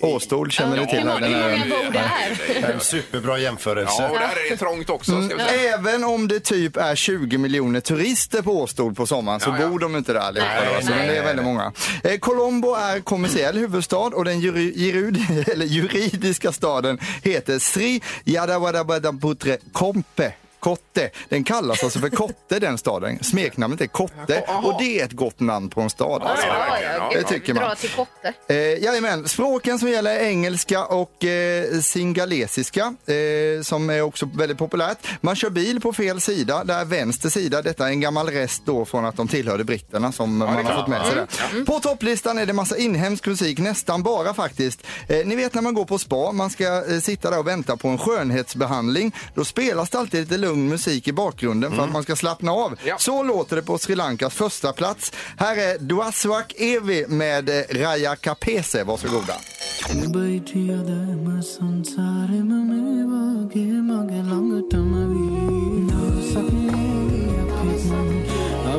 [0.00, 0.98] Åstol känner ni till.
[0.98, 2.72] Hur många bor där?
[2.74, 3.92] En superbra jämförelse.
[4.02, 5.10] Ja, och där är det trångt också.
[5.22, 5.74] Ska vi säga.
[5.74, 9.96] Även om det typ är 20 miljoner turister på Åstol på sommaren så bor de
[9.96, 10.52] inte där allihopa.
[10.54, 11.72] Nej, men nej, det är väldigt många.
[12.04, 20.32] Eh, Colombo är kommersiell huvudstad och den juri, eller juridiska staden heter Sri Yadawadabadaputre Kompe.
[20.66, 21.10] Kotte.
[21.28, 23.18] Den kallas alltså för Kotte den staden.
[23.24, 26.22] Smeknamnet är Kotte och det är ett gott namn på en stad.
[26.22, 26.46] Alltså.
[26.46, 27.26] Ja, ja, Det gud.
[27.26, 27.62] tycker man.
[27.64, 28.32] Dra till Kotte.
[28.48, 34.58] Eh, jajamän, språken som gäller är engelska och eh, singalesiska eh, som är också väldigt
[34.58, 34.98] populärt.
[35.20, 37.62] Man kör bil på fel sida, där vänster sida.
[37.62, 40.88] Detta är en gammal rest då från att de tillhörde britterna som man har fått
[40.88, 41.64] med sig där.
[41.64, 44.82] På topplistan är det massa inhemsk musik, nästan bara faktiskt.
[45.08, 47.76] Eh, ni vet när man går på spa, man ska eh, sitta där och vänta
[47.76, 49.14] på en skönhetsbehandling.
[49.34, 52.78] Då spelas det alltid lite lugn musik i bakgrunden för att man ska slappna av.
[52.84, 52.96] Ja.
[52.98, 55.12] Så låter det på Sri Lankas första plats.
[55.36, 59.34] Här är Duaswak Evi med eh, Raya Kapese, varsågoda.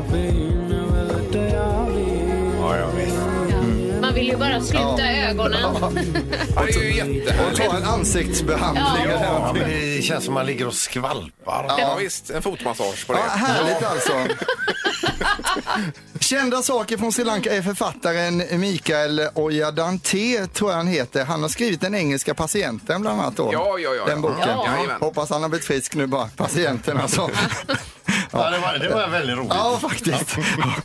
[0.05, 0.46] Man
[4.17, 5.61] vill ju bara sluta ögonen.
[6.55, 7.69] Ja, det är ju Och jättehärligt.
[7.69, 9.11] ta en ansiktsbehandling.
[9.21, 11.65] Ja, men det känns som man ligger och skvalpar.
[11.79, 12.29] Ja, visst.
[12.29, 13.19] En fotmassage på det.
[13.19, 14.11] Ja, härligt alltså.
[16.29, 21.25] Kända saker från Sri Lanka är författaren Mikael Oyadante, tror jag han heter.
[21.25, 23.35] Han har skrivit Den engelska patienten bland annat.
[23.35, 23.49] Då.
[23.53, 24.39] Ja, ja, ja, Den boken.
[24.47, 24.97] Ja.
[24.99, 27.29] Hoppas han har blivit frisk nu bara, patienten alltså.
[28.31, 29.51] Ja, det, var, det var väldigt roligt.
[29.53, 30.37] Ja, faktiskt.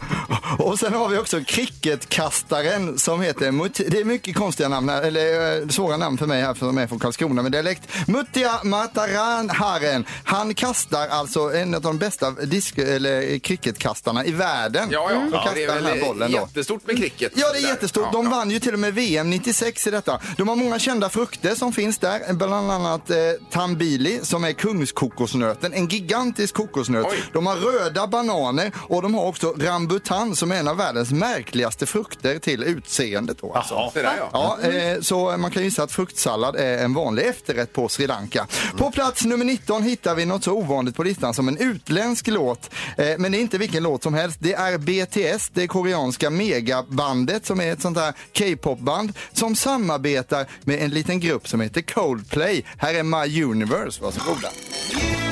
[0.59, 5.03] Och sen har vi också cricketkastaren som heter, Mut- det är mycket konstiga namn här,
[5.03, 7.83] eller eh, svåra namn för mig här de är från Karlskrona med dialekt.
[8.09, 14.89] Mutia Mataranharen, han kastar alltså en av de bästa disk, eller cricketkastarna i världen.
[14.91, 15.32] Ja, ja.
[15.33, 16.39] Ja kastar det är den här bollen då.
[16.39, 17.33] jättestort med cricket.
[17.35, 17.69] Ja, det är där.
[17.69, 18.07] jättestort.
[18.13, 20.21] Ja, De vann ju till och med VM 96 i detta.
[20.37, 23.17] De har många kända frukter som finns där, bland annat eh,
[23.51, 27.07] tambili som är kungskokosnöten, en gigantisk kokosnöt.
[27.11, 27.23] Oj.
[27.33, 31.87] De har röda bananer och de har också rambutan som är en av världens märkligaste
[31.87, 33.39] frukter till utseendet.
[33.41, 33.91] Då, alltså.
[33.95, 34.59] Se där, ja.
[34.63, 38.47] Ja, eh, så man kan gissa att fruktsallad är en vanlig efterrätt på Sri Lanka.
[38.77, 42.71] På plats nummer 19 hittar vi något så ovanligt på listan som en utländsk låt.
[42.97, 44.37] Eh, men det är inte vilken låt som helst.
[44.41, 44.79] Det är
[45.23, 51.21] BTS, det koreanska megabandet som är ett sånt där K-popband som samarbetar med en liten
[51.21, 52.65] grupp som heter Coldplay.
[52.77, 54.49] Här är My Universe, varsågoda.
[54.93, 55.32] Yeah.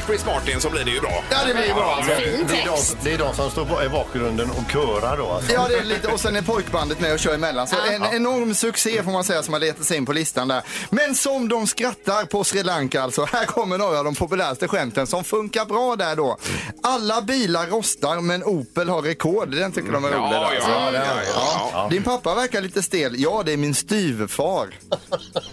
[0.00, 1.24] I Chris Martin så blir det ju bra.
[1.30, 1.94] Ja, det blir bra.
[1.96, 2.12] Alltså.
[2.14, 2.96] Fin Det är, de, text.
[3.04, 5.26] det är de som står på, i bakgrunden och körar då.
[5.30, 5.52] Alltså.
[5.52, 7.66] Ja, det är lite, och sen är pojkbandet med och kör emellan.
[7.66, 10.62] Så en enorm succé får man säga som har letat sig in på listan där.
[10.90, 13.24] Men som de skrattar på Sri Lanka alltså.
[13.32, 16.36] Här kommer några av de populäraste skämten som funkar bra där då.
[16.82, 19.48] Alla bilar rostar men Opel har rekord.
[19.50, 20.30] Den tycker de är Ja, rolig.
[20.30, 20.70] där, ja, alltså.
[20.70, 21.88] ja, ja, ja, ja.
[21.90, 23.14] Din pappa verkar lite stel.
[23.18, 24.68] Ja, det är min styvfar.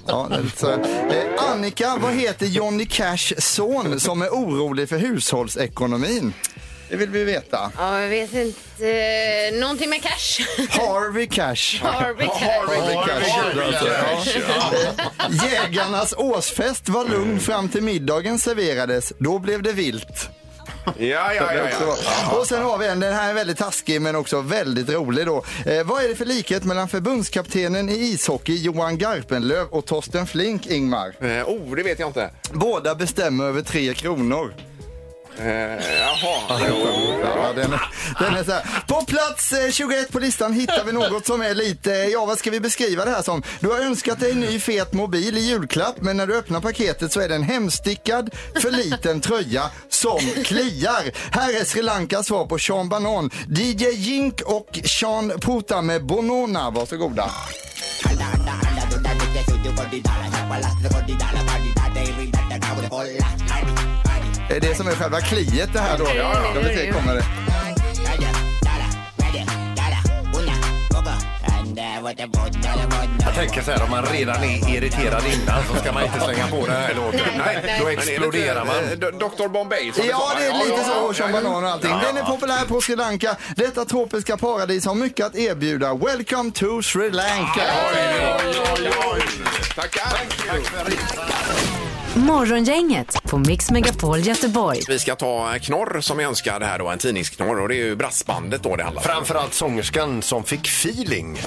[0.07, 0.69] Ja, det är lite så.
[0.71, 6.33] Eh, Annika, vad heter Johnny Cash son som är orolig för hushållsekonomin?
[6.89, 7.71] Det vill vi veta.
[7.77, 8.89] Ja, jag vet inte.
[8.89, 10.45] Eh, någonting med cash.
[10.69, 11.81] Harvey Cash.
[11.81, 12.45] Harvey cash.
[12.45, 13.53] Harvey Cash.
[14.23, 15.47] Cash, ja.
[15.51, 19.13] Jägarnas årsfest var lugn fram till middagen serverades.
[19.19, 20.29] Då blev det vilt.
[20.97, 22.37] Ja, ja, ja, ja.
[22.39, 25.43] Och sen har vi en, den här är väldigt taskig men också väldigt rolig då.
[25.65, 30.67] Eh, vad är det för likhet mellan förbundskaptenen i ishockey Johan Garpenlöv och Torsten Flink,
[30.67, 31.13] Ingmar?
[31.19, 32.29] Eh, Oh, det vet jag inte.
[32.51, 34.53] Båda bestämmer över tre kronor.
[35.39, 35.47] Eh,
[35.99, 36.59] jaha.
[37.21, 37.71] Ja, den,
[38.19, 38.83] den är så här.
[38.87, 42.51] På plats eh, 21 på listan hittar vi något som är lite, ja vad ska
[42.51, 43.43] vi beskriva det här som?
[43.59, 47.11] Du har önskat dig en ny fet mobil i julklapp men när du öppnar paketet
[47.11, 48.29] så är det en hemstickad
[48.61, 51.31] för liten tröja som kliar.
[51.31, 53.29] Här är Sri Lankas svar på Sean Banan.
[53.49, 57.31] DJ Jink och Sean Puta med Bonona, varsågoda.
[64.57, 66.05] Är det som är själva kliet det här då.
[66.15, 67.23] Ja, ja, se, kommer det.
[73.19, 76.47] Jag tänker så här, om man redan är irriterad innan så ska man inte slänga
[76.47, 77.19] på den här låten.
[77.37, 78.75] Nej, Då är det exploderar man.
[78.75, 81.13] eh, Dr Bombay som Ja, det är lite så.
[81.13, 81.91] Sean Banan och allting.
[81.91, 83.35] Den är populär på Sri Lanka.
[83.55, 85.93] Detta tropiska paradis har mycket att erbjuda.
[85.93, 87.61] Welcome to Sri Lanka!
[89.75, 91.76] Tackar.
[92.17, 94.79] Morgongänget på Mix Megapol Göteborg.
[94.87, 97.95] Vi ska ta knorr som jag önskar här då, en tidningsknorr och det är ju
[97.95, 99.07] brassbandet då det handlar om.
[99.07, 101.37] Framförallt sångerskan som fick feeling.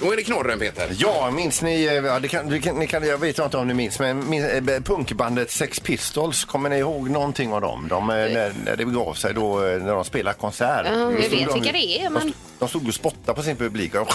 [0.00, 0.88] Då är det knorren Peter.
[0.98, 3.68] Ja, minns ni, eh, ja, det kan, det kan, ni kan, jag vet inte om
[3.68, 7.86] ni minns, men min, eh, punkbandet Sex Pistols, kommer ni ihåg någonting av dem?
[7.88, 10.86] De, eh, när, när det begav sig då, eh, när de spelade konsert.
[10.86, 12.26] Ja, jag vet de- vilka det är, men...
[12.26, 14.08] De, de stod och spottade på sin publik och,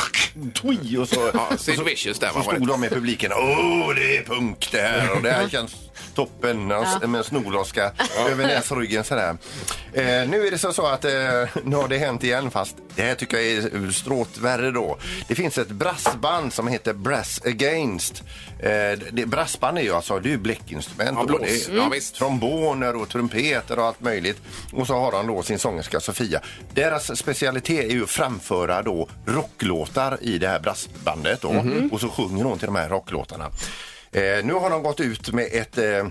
[0.61, 2.67] tui, och så, Ja, Sid Vicious där så stod det.
[2.67, 3.31] de i publiken.
[3.33, 5.75] Åh, det är punk det här och det här känns
[6.15, 6.99] toppen ja.
[7.07, 7.91] med en snorloska
[8.29, 9.37] över näsryggen sådär.
[9.93, 11.11] Eh, nu är det så, så att eh,
[11.63, 14.97] nu har det hänt igen fast det här tycker jag är stråt värre då.
[15.27, 18.23] Det finns ett brassband som heter Brass Against.
[18.59, 18.69] Eh,
[19.11, 21.17] det, brassband är ju alltså det är ju bläckinstrument.
[21.19, 21.41] Ja, blås.
[21.41, 22.15] det är Ja, visst.
[22.15, 24.41] tromboner och trumpeter och allt möjligt.
[24.73, 26.41] Och så har han då sin sångerska Sofia.
[26.73, 31.53] Deras specialitet är ju att framföra då rocklåtar i det här brassbandet då.
[31.53, 31.89] Mhm.
[31.91, 33.51] Och så sjunger hon till de här rocklåtarna.
[34.15, 36.07] Eh, nu har de gått ut med ett eh,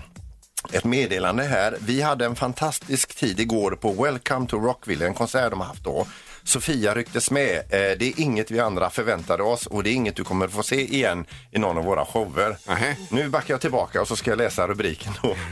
[0.71, 1.77] ett meddelande här.
[1.79, 5.83] Vi hade en fantastisk tid igår på Welcome to Rockville, en konsert de har haft
[5.83, 6.07] då.
[6.43, 7.57] Sofia rycktes med.
[7.57, 10.63] Eh, Det är inget vi andra förväntade oss och det är inget du kommer få
[10.63, 12.57] se igen i någon av våra shower.
[12.67, 12.95] Nähä.
[13.09, 15.35] Nu backar jag tillbaka och så ska jag läsa rubriken då.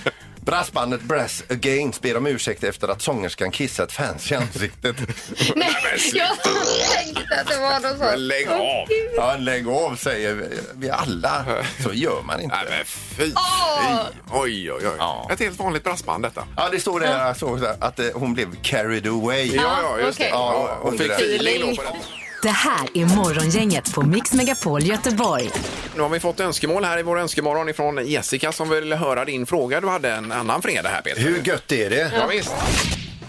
[0.44, 4.96] Brassbandet Brass Against ber om ursäkt efter att sångerskan kissat fans i ansiktet.
[5.56, 5.70] Nej,
[6.12, 8.00] jag tänkte att det var något sånt.
[8.00, 8.86] Men lägg av.
[9.16, 11.44] Ja, lägg av säger vi alla.
[11.82, 12.56] Så gör man inte.
[12.56, 13.32] Nej men fy.
[13.36, 14.00] Åh.
[14.32, 14.94] Oj, oj, oj.
[14.98, 15.28] Ja.
[15.32, 16.44] Ett helt vanligt brassband detta.
[16.56, 19.46] Ja, det står där så, att eh, hon blev carried away.
[19.54, 20.30] Ja, ja, just okej.
[20.30, 20.36] det.
[20.36, 21.14] Ja, och fick det.
[21.14, 21.96] feeling då på detta.
[22.42, 25.50] Det här är Morgongänget på Mix Megapol Göteborg.
[25.94, 29.46] Nu har vi fått önskemål här i vår önskemål ifrån Jessica som vill höra din
[29.46, 29.80] fråga.
[29.80, 31.20] Du hade en annan fredag här Peter.
[31.22, 32.12] Hur gött är det?
[32.14, 32.52] Ja, visst.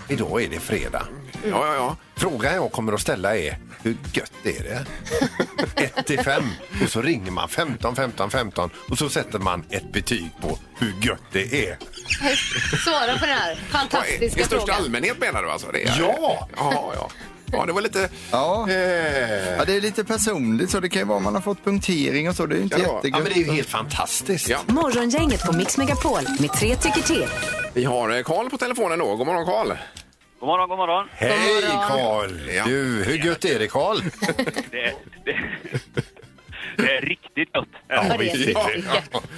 [0.10, 1.08] Idag är det fredag.
[1.43, 1.95] Ja, ja, ja.
[2.15, 4.86] Frågan jag kommer att ställa är, hur gött är det?
[5.95, 6.43] 1 till 5
[6.84, 10.93] och så ringer man 15 15 15 och så sätter man ett betyg på hur
[11.02, 11.78] gött det är.
[12.84, 14.76] Svara på den här I, fantastiska I största frågan.
[14.84, 15.67] allmänhet menar du alltså?
[15.74, 16.47] Det är, Ja!
[16.58, 17.10] Ja, ja.
[17.54, 18.10] Ja, det var lite...
[18.32, 18.66] Ja.
[18.70, 18.76] Eh,
[19.58, 22.30] ja, det är lite personligt så det kan ju vara om man har fått punktering
[22.30, 22.46] och så.
[22.46, 23.24] Det är ju inte Ja, det var- Ja, jättegött.
[23.24, 24.50] men det är ju helt fantastiskt.
[24.50, 24.60] Ja.
[24.68, 27.26] Morgongänget på Mix Megapol med tre tycker till.
[27.74, 29.16] Vi har eh, Karl på telefonen då.
[29.16, 29.68] God morgon Karl.
[30.40, 31.08] God morgon, god morgon.
[31.12, 32.50] Hej Karl!
[32.56, 32.64] Ja.
[32.66, 33.98] Du, hur gött är det Karl?
[34.72, 34.94] Det,
[35.26, 35.36] det.
[38.10, 38.50] Ja, visst.
[38.50, 38.70] Ja.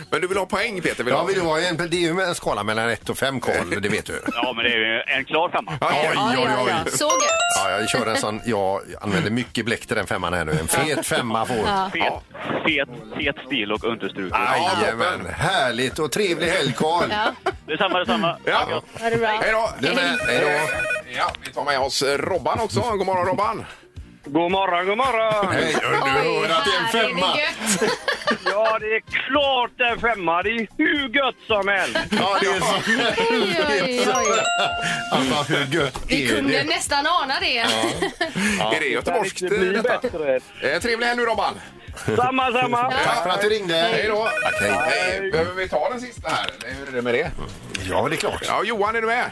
[0.10, 0.96] Men du vill ha poäng Peter?
[0.98, 1.24] Vill du Ja, ha?
[1.26, 3.90] vill du ha en, det är ju en skala mellan 1 och 5 Karl, det
[3.90, 4.22] vet du.
[4.34, 5.72] Ja, men det är ju en klar femma.
[5.82, 6.74] Ja, Oj, Ja, oj, ja, oj.
[6.86, 6.92] ja.
[6.92, 7.64] Så gött.
[7.64, 10.52] Ja, jag kör en sån, jag använder mycket bläck till den femman här nu.
[10.52, 11.90] En fet femma får.
[11.92, 12.14] Fet,
[12.66, 14.40] fet, fet stil och understruken.
[14.82, 17.10] Jajamän, härligt och trevlig helg Karl.
[17.12, 17.32] Ja,
[17.68, 18.38] Detsamma, detsamma.
[18.46, 18.82] Ja.
[19.02, 19.28] ha det bra.
[19.28, 19.70] Hej då!
[19.80, 20.48] Du med, hej då.
[21.18, 22.80] Ja, vi tar med oss Robban också.
[22.82, 23.66] God morgon Robban!
[24.26, 25.54] God morgon, god morgon.
[25.54, 27.36] Hej, du hör att det är en här är femma.
[27.36, 27.92] det gött.
[28.46, 30.44] Ja, det är klart det är femma.
[30.44, 31.98] Det är hur gött som helst.
[32.12, 32.76] Ja, det är så.
[33.34, 34.40] Oj, oj, oj.
[35.12, 36.64] Alltså, hur gött Vi är kunde det?
[36.64, 37.58] nästan ana det.
[37.58, 40.00] Är det göteborgskt Det blir eh, detta?
[40.10, 40.40] bättre.
[40.62, 41.54] Eh, trevlig helg nu Robban!
[42.16, 42.92] Samma, samma.
[42.92, 43.74] Tack för att du ringde.
[43.76, 44.28] Hej då!
[44.62, 44.72] hej.
[44.72, 45.32] Hej.
[45.32, 46.46] Behöver vi ta den sista här?
[46.66, 47.32] eller Hur är det med det?
[47.90, 48.44] Ja, det är klart.
[48.48, 49.26] Ja, Johan är du med?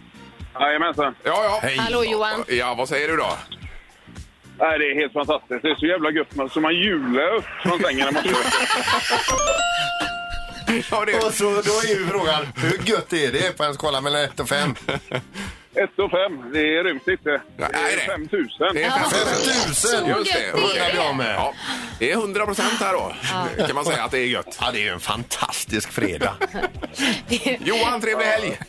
[0.60, 1.16] Jajamensan.
[1.24, 1.60] Ja, ja.
[1.64, 1.78] Hej.
[1.78, 2.44] Hallå Johan.
[2.48, 3.38] Ja, vad säger du då?
[4.62, 5.62] Nej, det är helt fantastiskt.
[5.62, 6.36] Det är så jävla gött.
[6.36, 8.36] Man- Så man hjular upp från sängen när man kör.
[10.92, 14.02] Ja, det Och så då är ju frågan, hur gött är det på en skala
[14.02, 14.76] mellan 1 och 5?
[15.76, 17.30] 1 och 5, det ryms inte.
[17.58, 17.98] Det är nej.
[18.08, 18.48] 5 000.
[18.74, 19.10] Det är Ja.
[19.12, 20.08] 5000!
[20.08, 20.52] Just det.
[20.54, 21.36] Rundar vi av med.
[21.36, 21.54] Ja,
[22.00, 23.16] det är 100 procent här då.
[23.66, 24.58] Kan man säga att det är gött.
[24.62, 26.34] Ja, det är ju en fantastisk fredag.
[27.60, 28.60] Johan, trevlig helg!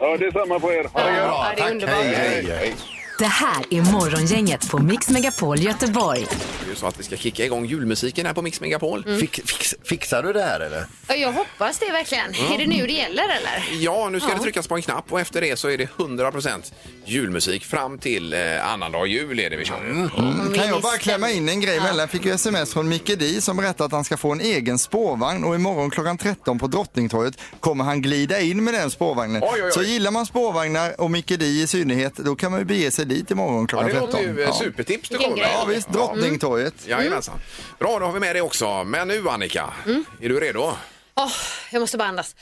[0.00, 0.84] Ja, det är samma på er.
[0.92, 1.18] Ha det gött.
[1.26, 1.96] Ja, det är Tack, underbart.
[2.04, 2.74] hej, hej.
[3.18, 6.26] Det här är Morgongänget på Mix Megapol Göteborg.
[6.60, 9.04] Det är ju så att vi ska kicka igång julmusiken här på Mix Megapol.
[9.20, 10.86] Fix, fix, fixar du det här eller?
[11.08, 12.30] Ja, Jag hoppas det verkligen.
[12.54, 13.82] Är det nu det gäller eller?
[13.82, 14.34] Ja, nu ska Ja.
[14.36, 16.72] det tryckas på en knapp och efter det så är det 100 procent
[17.06, 19.76] julmusik fram till eh, annandag jul är det vi kör.
[19.80, 20.08] Mm.
[20.54, 21.98] Kan jag bara klämma in en grej mellan?
[21.98, 24.78] Jag fick ju sms från Micke Di som berättar att han ska få en egen
[24.78, 29.42] spårvagn och imorgon klockan 13 på Drottningtorget kommer han glida in med den spårvagnen.
[29.42, 29.72] Oj, oj, oj.
[29.72, 33.03] Så gillar man spårvagnar och Micke Di i synnerhet, då kan man ju bege sig
[33.04, 34.10] dit imorgon Ja, klockan det 13.
[34.10, 34.54] låter ju eh, Ja.
[34.54, 35.48] supertips du kommer med.
[35.52, 36.74] Ja visst, Drottningtorget.
[36.86, 37.40] Jajamensan.
[37.78, 38.84] Bra, då har vi med det också.
[38.84, 39.72] Men nu Annika,
[40.20, 40.72] är du redo?
[41.16, 41.30] Åh,
[41.72, 42.36] jag måste bara andas.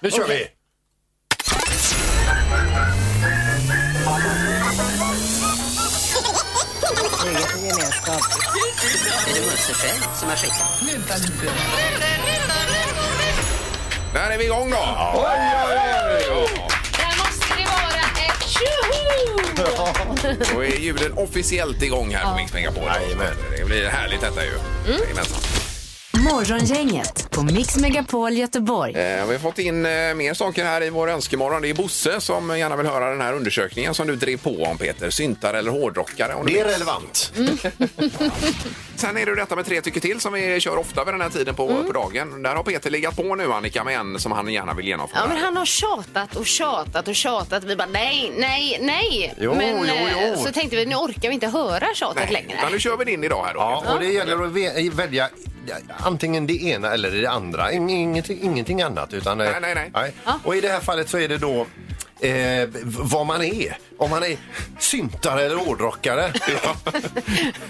[0.00, 0.48] Nu kör vi!
[14.14, 14.76] Där är vi igång då!
[15.14, 16.07] Oj, oj, oj.
[20.54, 22.82] Då är julen officiellt igång här på Mix Megapol.
[23.02, 23.34] Jajamän.
[23.58, 24.52] Det blir härligt detta ju.
[24.92, 25.67] Jajamensan.
[26.24, 28.94] Morgongänget på Mix Megapol Göteborg.
[28.94, 31.62] Eh, vi har fått in eh, mer saker här i vår önskemål.
[31.62, 34.78] Det är Bosse som gärna vill höra den här undersökningen som du drev på om
[34.78, 35.10] Peter.
[35.10, 36.34] Syntare eller hårdrockare?
[36.34, 36.74] Om du Det är minns.
[36.76, 37.32] relevant.
[38.96, 41.20] Sen är det ju detta med tre tycker till som vi kör ofta vid den
[41.20, 42.42] här tiden på, på dagen.
[42.42, 45.20] Där har Peter legat på nu Annika med en som han gärna vill genomföra.
[45.20, 47.64] Ja, men han har tjatat och tjatat och tjatat.
[47.64, 49.34] Vi bara nej, nej, nej.
[49.40, 50.44] Jo, men jo, eh, jo.
[50.44, 52.58] så tänkte vi nu orkar vi inte höra tjatet Nej, längre.
[52.58, 53.60] utan nu kör vi din idag här då.
[53.60, 55.28] Ja, och det gäller att ve- välja
[55.98, 57.70] antingen det ena eller det andra.
[57.72, 59.14] Ing- Ingenting, ingenting annat.
[59.14, 60.12] Utan, eh, Nej, nej, nej.
[60.44, 61.66] Och i det här fallet så är det då
[62.20, 63.78] eh, vad man är.
[63.98, 64.36] Om man är
[64.78, 66.32] syntare eller hårdrockare.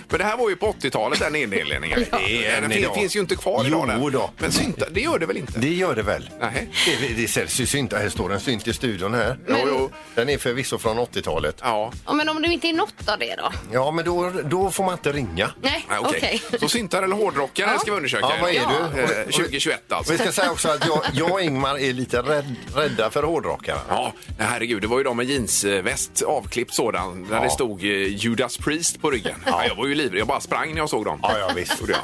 [0.08, 2.04] Men det här var ju på 80-talet den indelningen.
[2.10, 2.94] Det är den en fin- idag.
[2.94, 3.88] finns ju inte kvar Jo idag.
[3.88, 4.12] den.
[4.12, 4.30] då.
[4.38, 5.58] Men synta, det gör det väl inte?
[5.58, 6.30] Det gör det väl?
[6.40, 6.70] Nej.
[7.00, 7.98] Det, det säljs ju syntar.
[7.98, 9.38] Här står en synt i studion här.
[9.48, 9.90] Jo, jo.
[10.14, 11.56] Den är förvisso från 80-talet.
[11.62, 11.92] Ja.
[12.06, 13.52] Ja, men om det inte är något av det då?
[13.72, 15.50] Ja, men då, då får man inte ringa.
[15.62, 16.40] Nej, Nej, okej.
[16.46, 16.60] okej.
[16.60, 17.78] Så syntare eller hårdrockare Ja.
[17.78, 18.26] ska vi undersöka.
[18.26, 18.72] Ja, vad är Ja.
[18.94, 19.02] du?
[19.02, 20.12] Eh, 2021 alltså.
[20.12, 23.78] Vi ska säga också att jag, jag och Ingmar är lite rädd, rädda för hårdrockare.
[23.88, 24.82] Ja, herregud.
[24.82, 27.42] Det var ju de med jeansväst, avklippt sådan, där Ja.
[27.42, 29.42] det stod eh, Judas Priest på ryggen.
[29.46, 29.64] Ja.
[29.66, 30.20] Jag var ju livrädd.
[30.20, 31.20] Jag bara sprang när jag såg dem.
[31.22, 31.80] Ja, ja, visst.
[31.80, 32.00] Gjorde jag.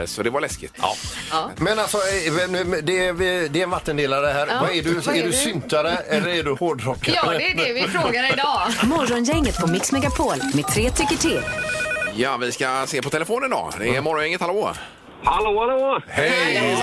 [0.00, 0.72] Eh, Så det var läskigt.
[1.30, 1.50] Ja.
[1.56, 3.12] Men alltså, eh, nu- det är,
[3.48, 4.46] det är en vattendelare här.
[4.46, 4.94] Ja, Vad är du?
[4.94, 5.36] vad är är du du?
[5.36, 7.14] syntare eller är du hårdrockare?
[7.24, 8.60] Ja, det är det vi frågar idag.
[8.88, 11.40] Morgongänget på Mix Megapol med tre tycker till.
[12.14, 13.70] ja, vi ska se på telefonen då.
[13.78, 14.74] Det är Morgongänget, hallå!
[15.24, 16.00] Hallå, hallå!
[16.08, 16.76] Hej!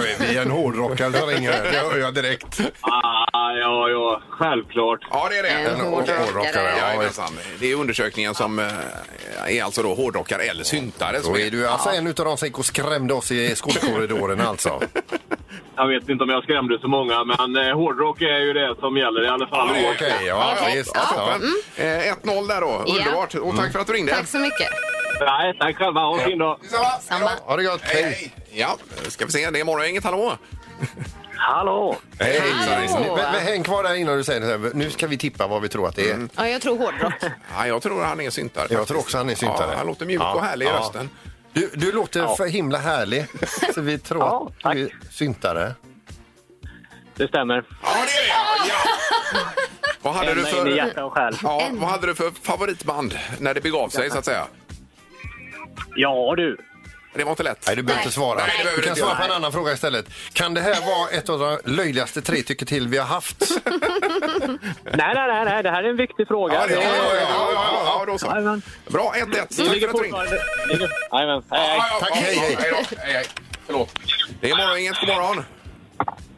[0.00, 1.50] Oj, Vi är en hårdrockare som ringer.
[1.72, 2.60] Det hör jag direkt.
[2.80, 5.00] Ah, ja, ja, självklart.
[5.10, 5.48] Ja, det är det.
[5.48, 6.72] En hårdrockare.
[6.94, 7.38] Ja, nästan.
[7.60, 8.66] Det är undersökningen som eh,
[9.46, 11.20] är alltså då hårdrockare eller syntare.
[11.20, 14.40] som Då är du alltså en av de som gick och skrämde oss i skolkorridoren
[14.40, 14.80] alltså.
[15.76, 18.96] Jag vet inte om jag skrämde så många, men eh, hårdrock är ju det som
[18.96, 19.68] gäller i alla fall.
[19.74, 20.76] Ja, Okej, ja, Okej.
[20.76, 20.90] visst.
[20.94, 21.32] Ja, Ja.
[21.32, 21.48] toppen.
[21.76, 22.84] Eh, 1-0 där då.
[22.92, 23.34] Underbart.
[23.34, 24.12] Och tack för att du ringde.
[24.14, 24.68] Tack så mycket.
[25.20, 26.00] Nej, tack själva.
[26.00, 26.58] Ha en fin dag.
[27.00, 27.30] Samma.
[27.44, 27.80] Ha det gott.
[27.82, 28.34] Hej, Hej!
[28.52, 28.76] Ja,
[29.08, 29.50] ska vi se.
[29.50, 30.04] Det är morgongänget.
[30.04, 30.36] Hallå!
[31.36, 31.96] Hallå!
[32.18, 32.40] Hej!
[32.90, 33.16] Hallå.
[33.16, 34.46] Men, men häng kvar där innan du säger det.
[34.46, 34.70] här.
[34.74, 36.28] Nu ska vi tippa vad vi tror att det är.
[36.36, 37.12] Ja, jag tror hårdrock.
[37.56, 38.66] Ja, jag tror han är syntare.
[38.70, 39.68] Jag tror också han är syntare.
[39.70, 40.78] Ja, han låter mjuk Ja, och härlig i ja.
[40.78, 41.10] rösten.
[41.52, 43.26] Du, du låter för himla härlig.
[43.74, 45.74] Så vi tror Ja, att du är syntare.
[47.16, 47.54] Det stämmer.
[47.82, 48.68] Ja, det är det!
[48.68, 49.40] Ja.
[50.02, 51.34] Vad hade du Ända in för...
[51.42, 54.46] Ja, vad hade du för favoritband när det begav sig, så att säga?
[55.96, 56.56] Ja, du.
[57.14, 57.64] Det var inte lätt.
[57.66, 58.38] Nej, du behöver inte svara.
[58.38, 60.06] Nej, det behöver du du kan inte svara på en annan fråga istället.
[60.32, 63.40] Kan det här vara ett av de löjligaste tre tycker till vi har haft?
[63.64, 64.60] Nej,
[64.94, 65.62] nej, nej, nej.
[65.62, 66.54] Det här är en viktig fråga.
[66.54, 68.26] Ja, det, ja, Det- ja, ja, ja, ja, då så.
[68.92, 69.26] Bra, 1-1.
[69.30, 70.88] Det Tack för att du ringde.
[71.12, 71.42] Jajamän.
[72.00, 72.56] Tack, hej, hej.
[72.60, 73.24] Hej, hej.
[73.66, 73.94] Förlåt.
[74.40, 74.96] Det är morgongänget.
[75.00, 75.44] God morgon.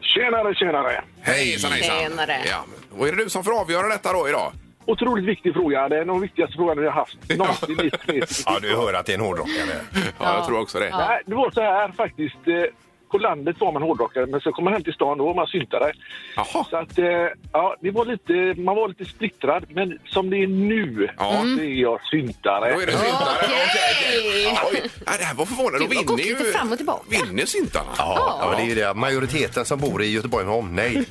[0.01, 1.03] Tjenare, tjenare.
[1.21, 1.99] Hejsan, hejsan.
[1.99, 2.39] Tjenare.
[2.49, 2.65] Ja.
[2.97, 4.51] Och är det du som får avgöra detta då idag?
[4.85, 5.89] Otroligt viktig fråga.
[5.89, 9.11] Det är den viktigaste frågan vi har haft någonsin i Ja, du hör att det
[9.13, 9.75] är en hårdrockare.
[10.19, 10.89] Ja, jag tror också det.
[10.97, 12.47] Nej, det var så här faktiskt.
[12.47, 12.63] eh,
[13.11, 15.47] På landet var man hårdrockare, men så kom man hem till stan, då var man
[15.47, 15.91] syntare.
[16.35, 16.65] Jaha.
[16.69, 17.05] Så att, eh,
[17.51, 21.41] ja, det var lite, man var lite splittrad, men som det är nu Ja.
[21.57, 22.73] så är jag syntare.
[22.73, 23.37] Då är det syntare.
[23.43, 24.59] Okej.
[24.73, 25.79] Oj, nej, det här var förvånande.
[25.79, 26.51] Då Gud, vad vinner ju...
[26.51, 27.03] fram och tillbaka.
[27.09, 27.89] Vinner syntarna.
[27.97, 28.93] Ja, ja, det är ju det.
[28.93, 31.05] Majoriteten som bor i Göteborg med omnejd,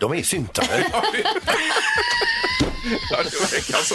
[0.00, 0.84] de är syntare.
[3.10, 3.94] Ja, det verkar så.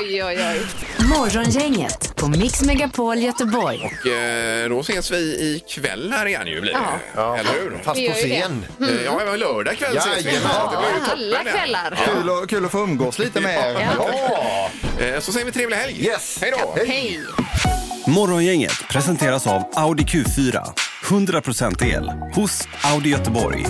[0.00, 0.60] Oj, oj, oj.
[1.06, 3.84] Morgongänget på Mix Megapol Göteborg.
[4.02, 6.78] Och eh, då ses vi ikväll här igen ju blir det.
[7.16, 7.36] Ja.
[7.38, 7.80] Eller hur?
[7.84, 8.40] Fast Vi på gör ju det.
[8.40, 8.64] scen.
[8.80, 10.28] Eh, Ja, även lördag kväll ses vi.
[10.28, 10.50] Jajamän.
[10.70, 11.50] Det blir ju toppen Alla det.
[11.50, 11.98] kvällar.
[12.06, 13.86] Kul, och, kul att få umgås lite med er.
[13.98, 14.70] Ja!
[15.04, 16.04] Eh, Så säger vi trevlig helg.
[16.06, 16.38] Yes.
[16.40, 16.74] Hej då.
[16.86, 17.20] Hej.
[18.06, 20.62] Morgongänget presenteras av Audi Q4.
[21.04, 23.66] 100% el hos Audi Göteborg.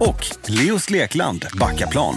[0.00, 2.16] Och Leos Lekland Backaplan.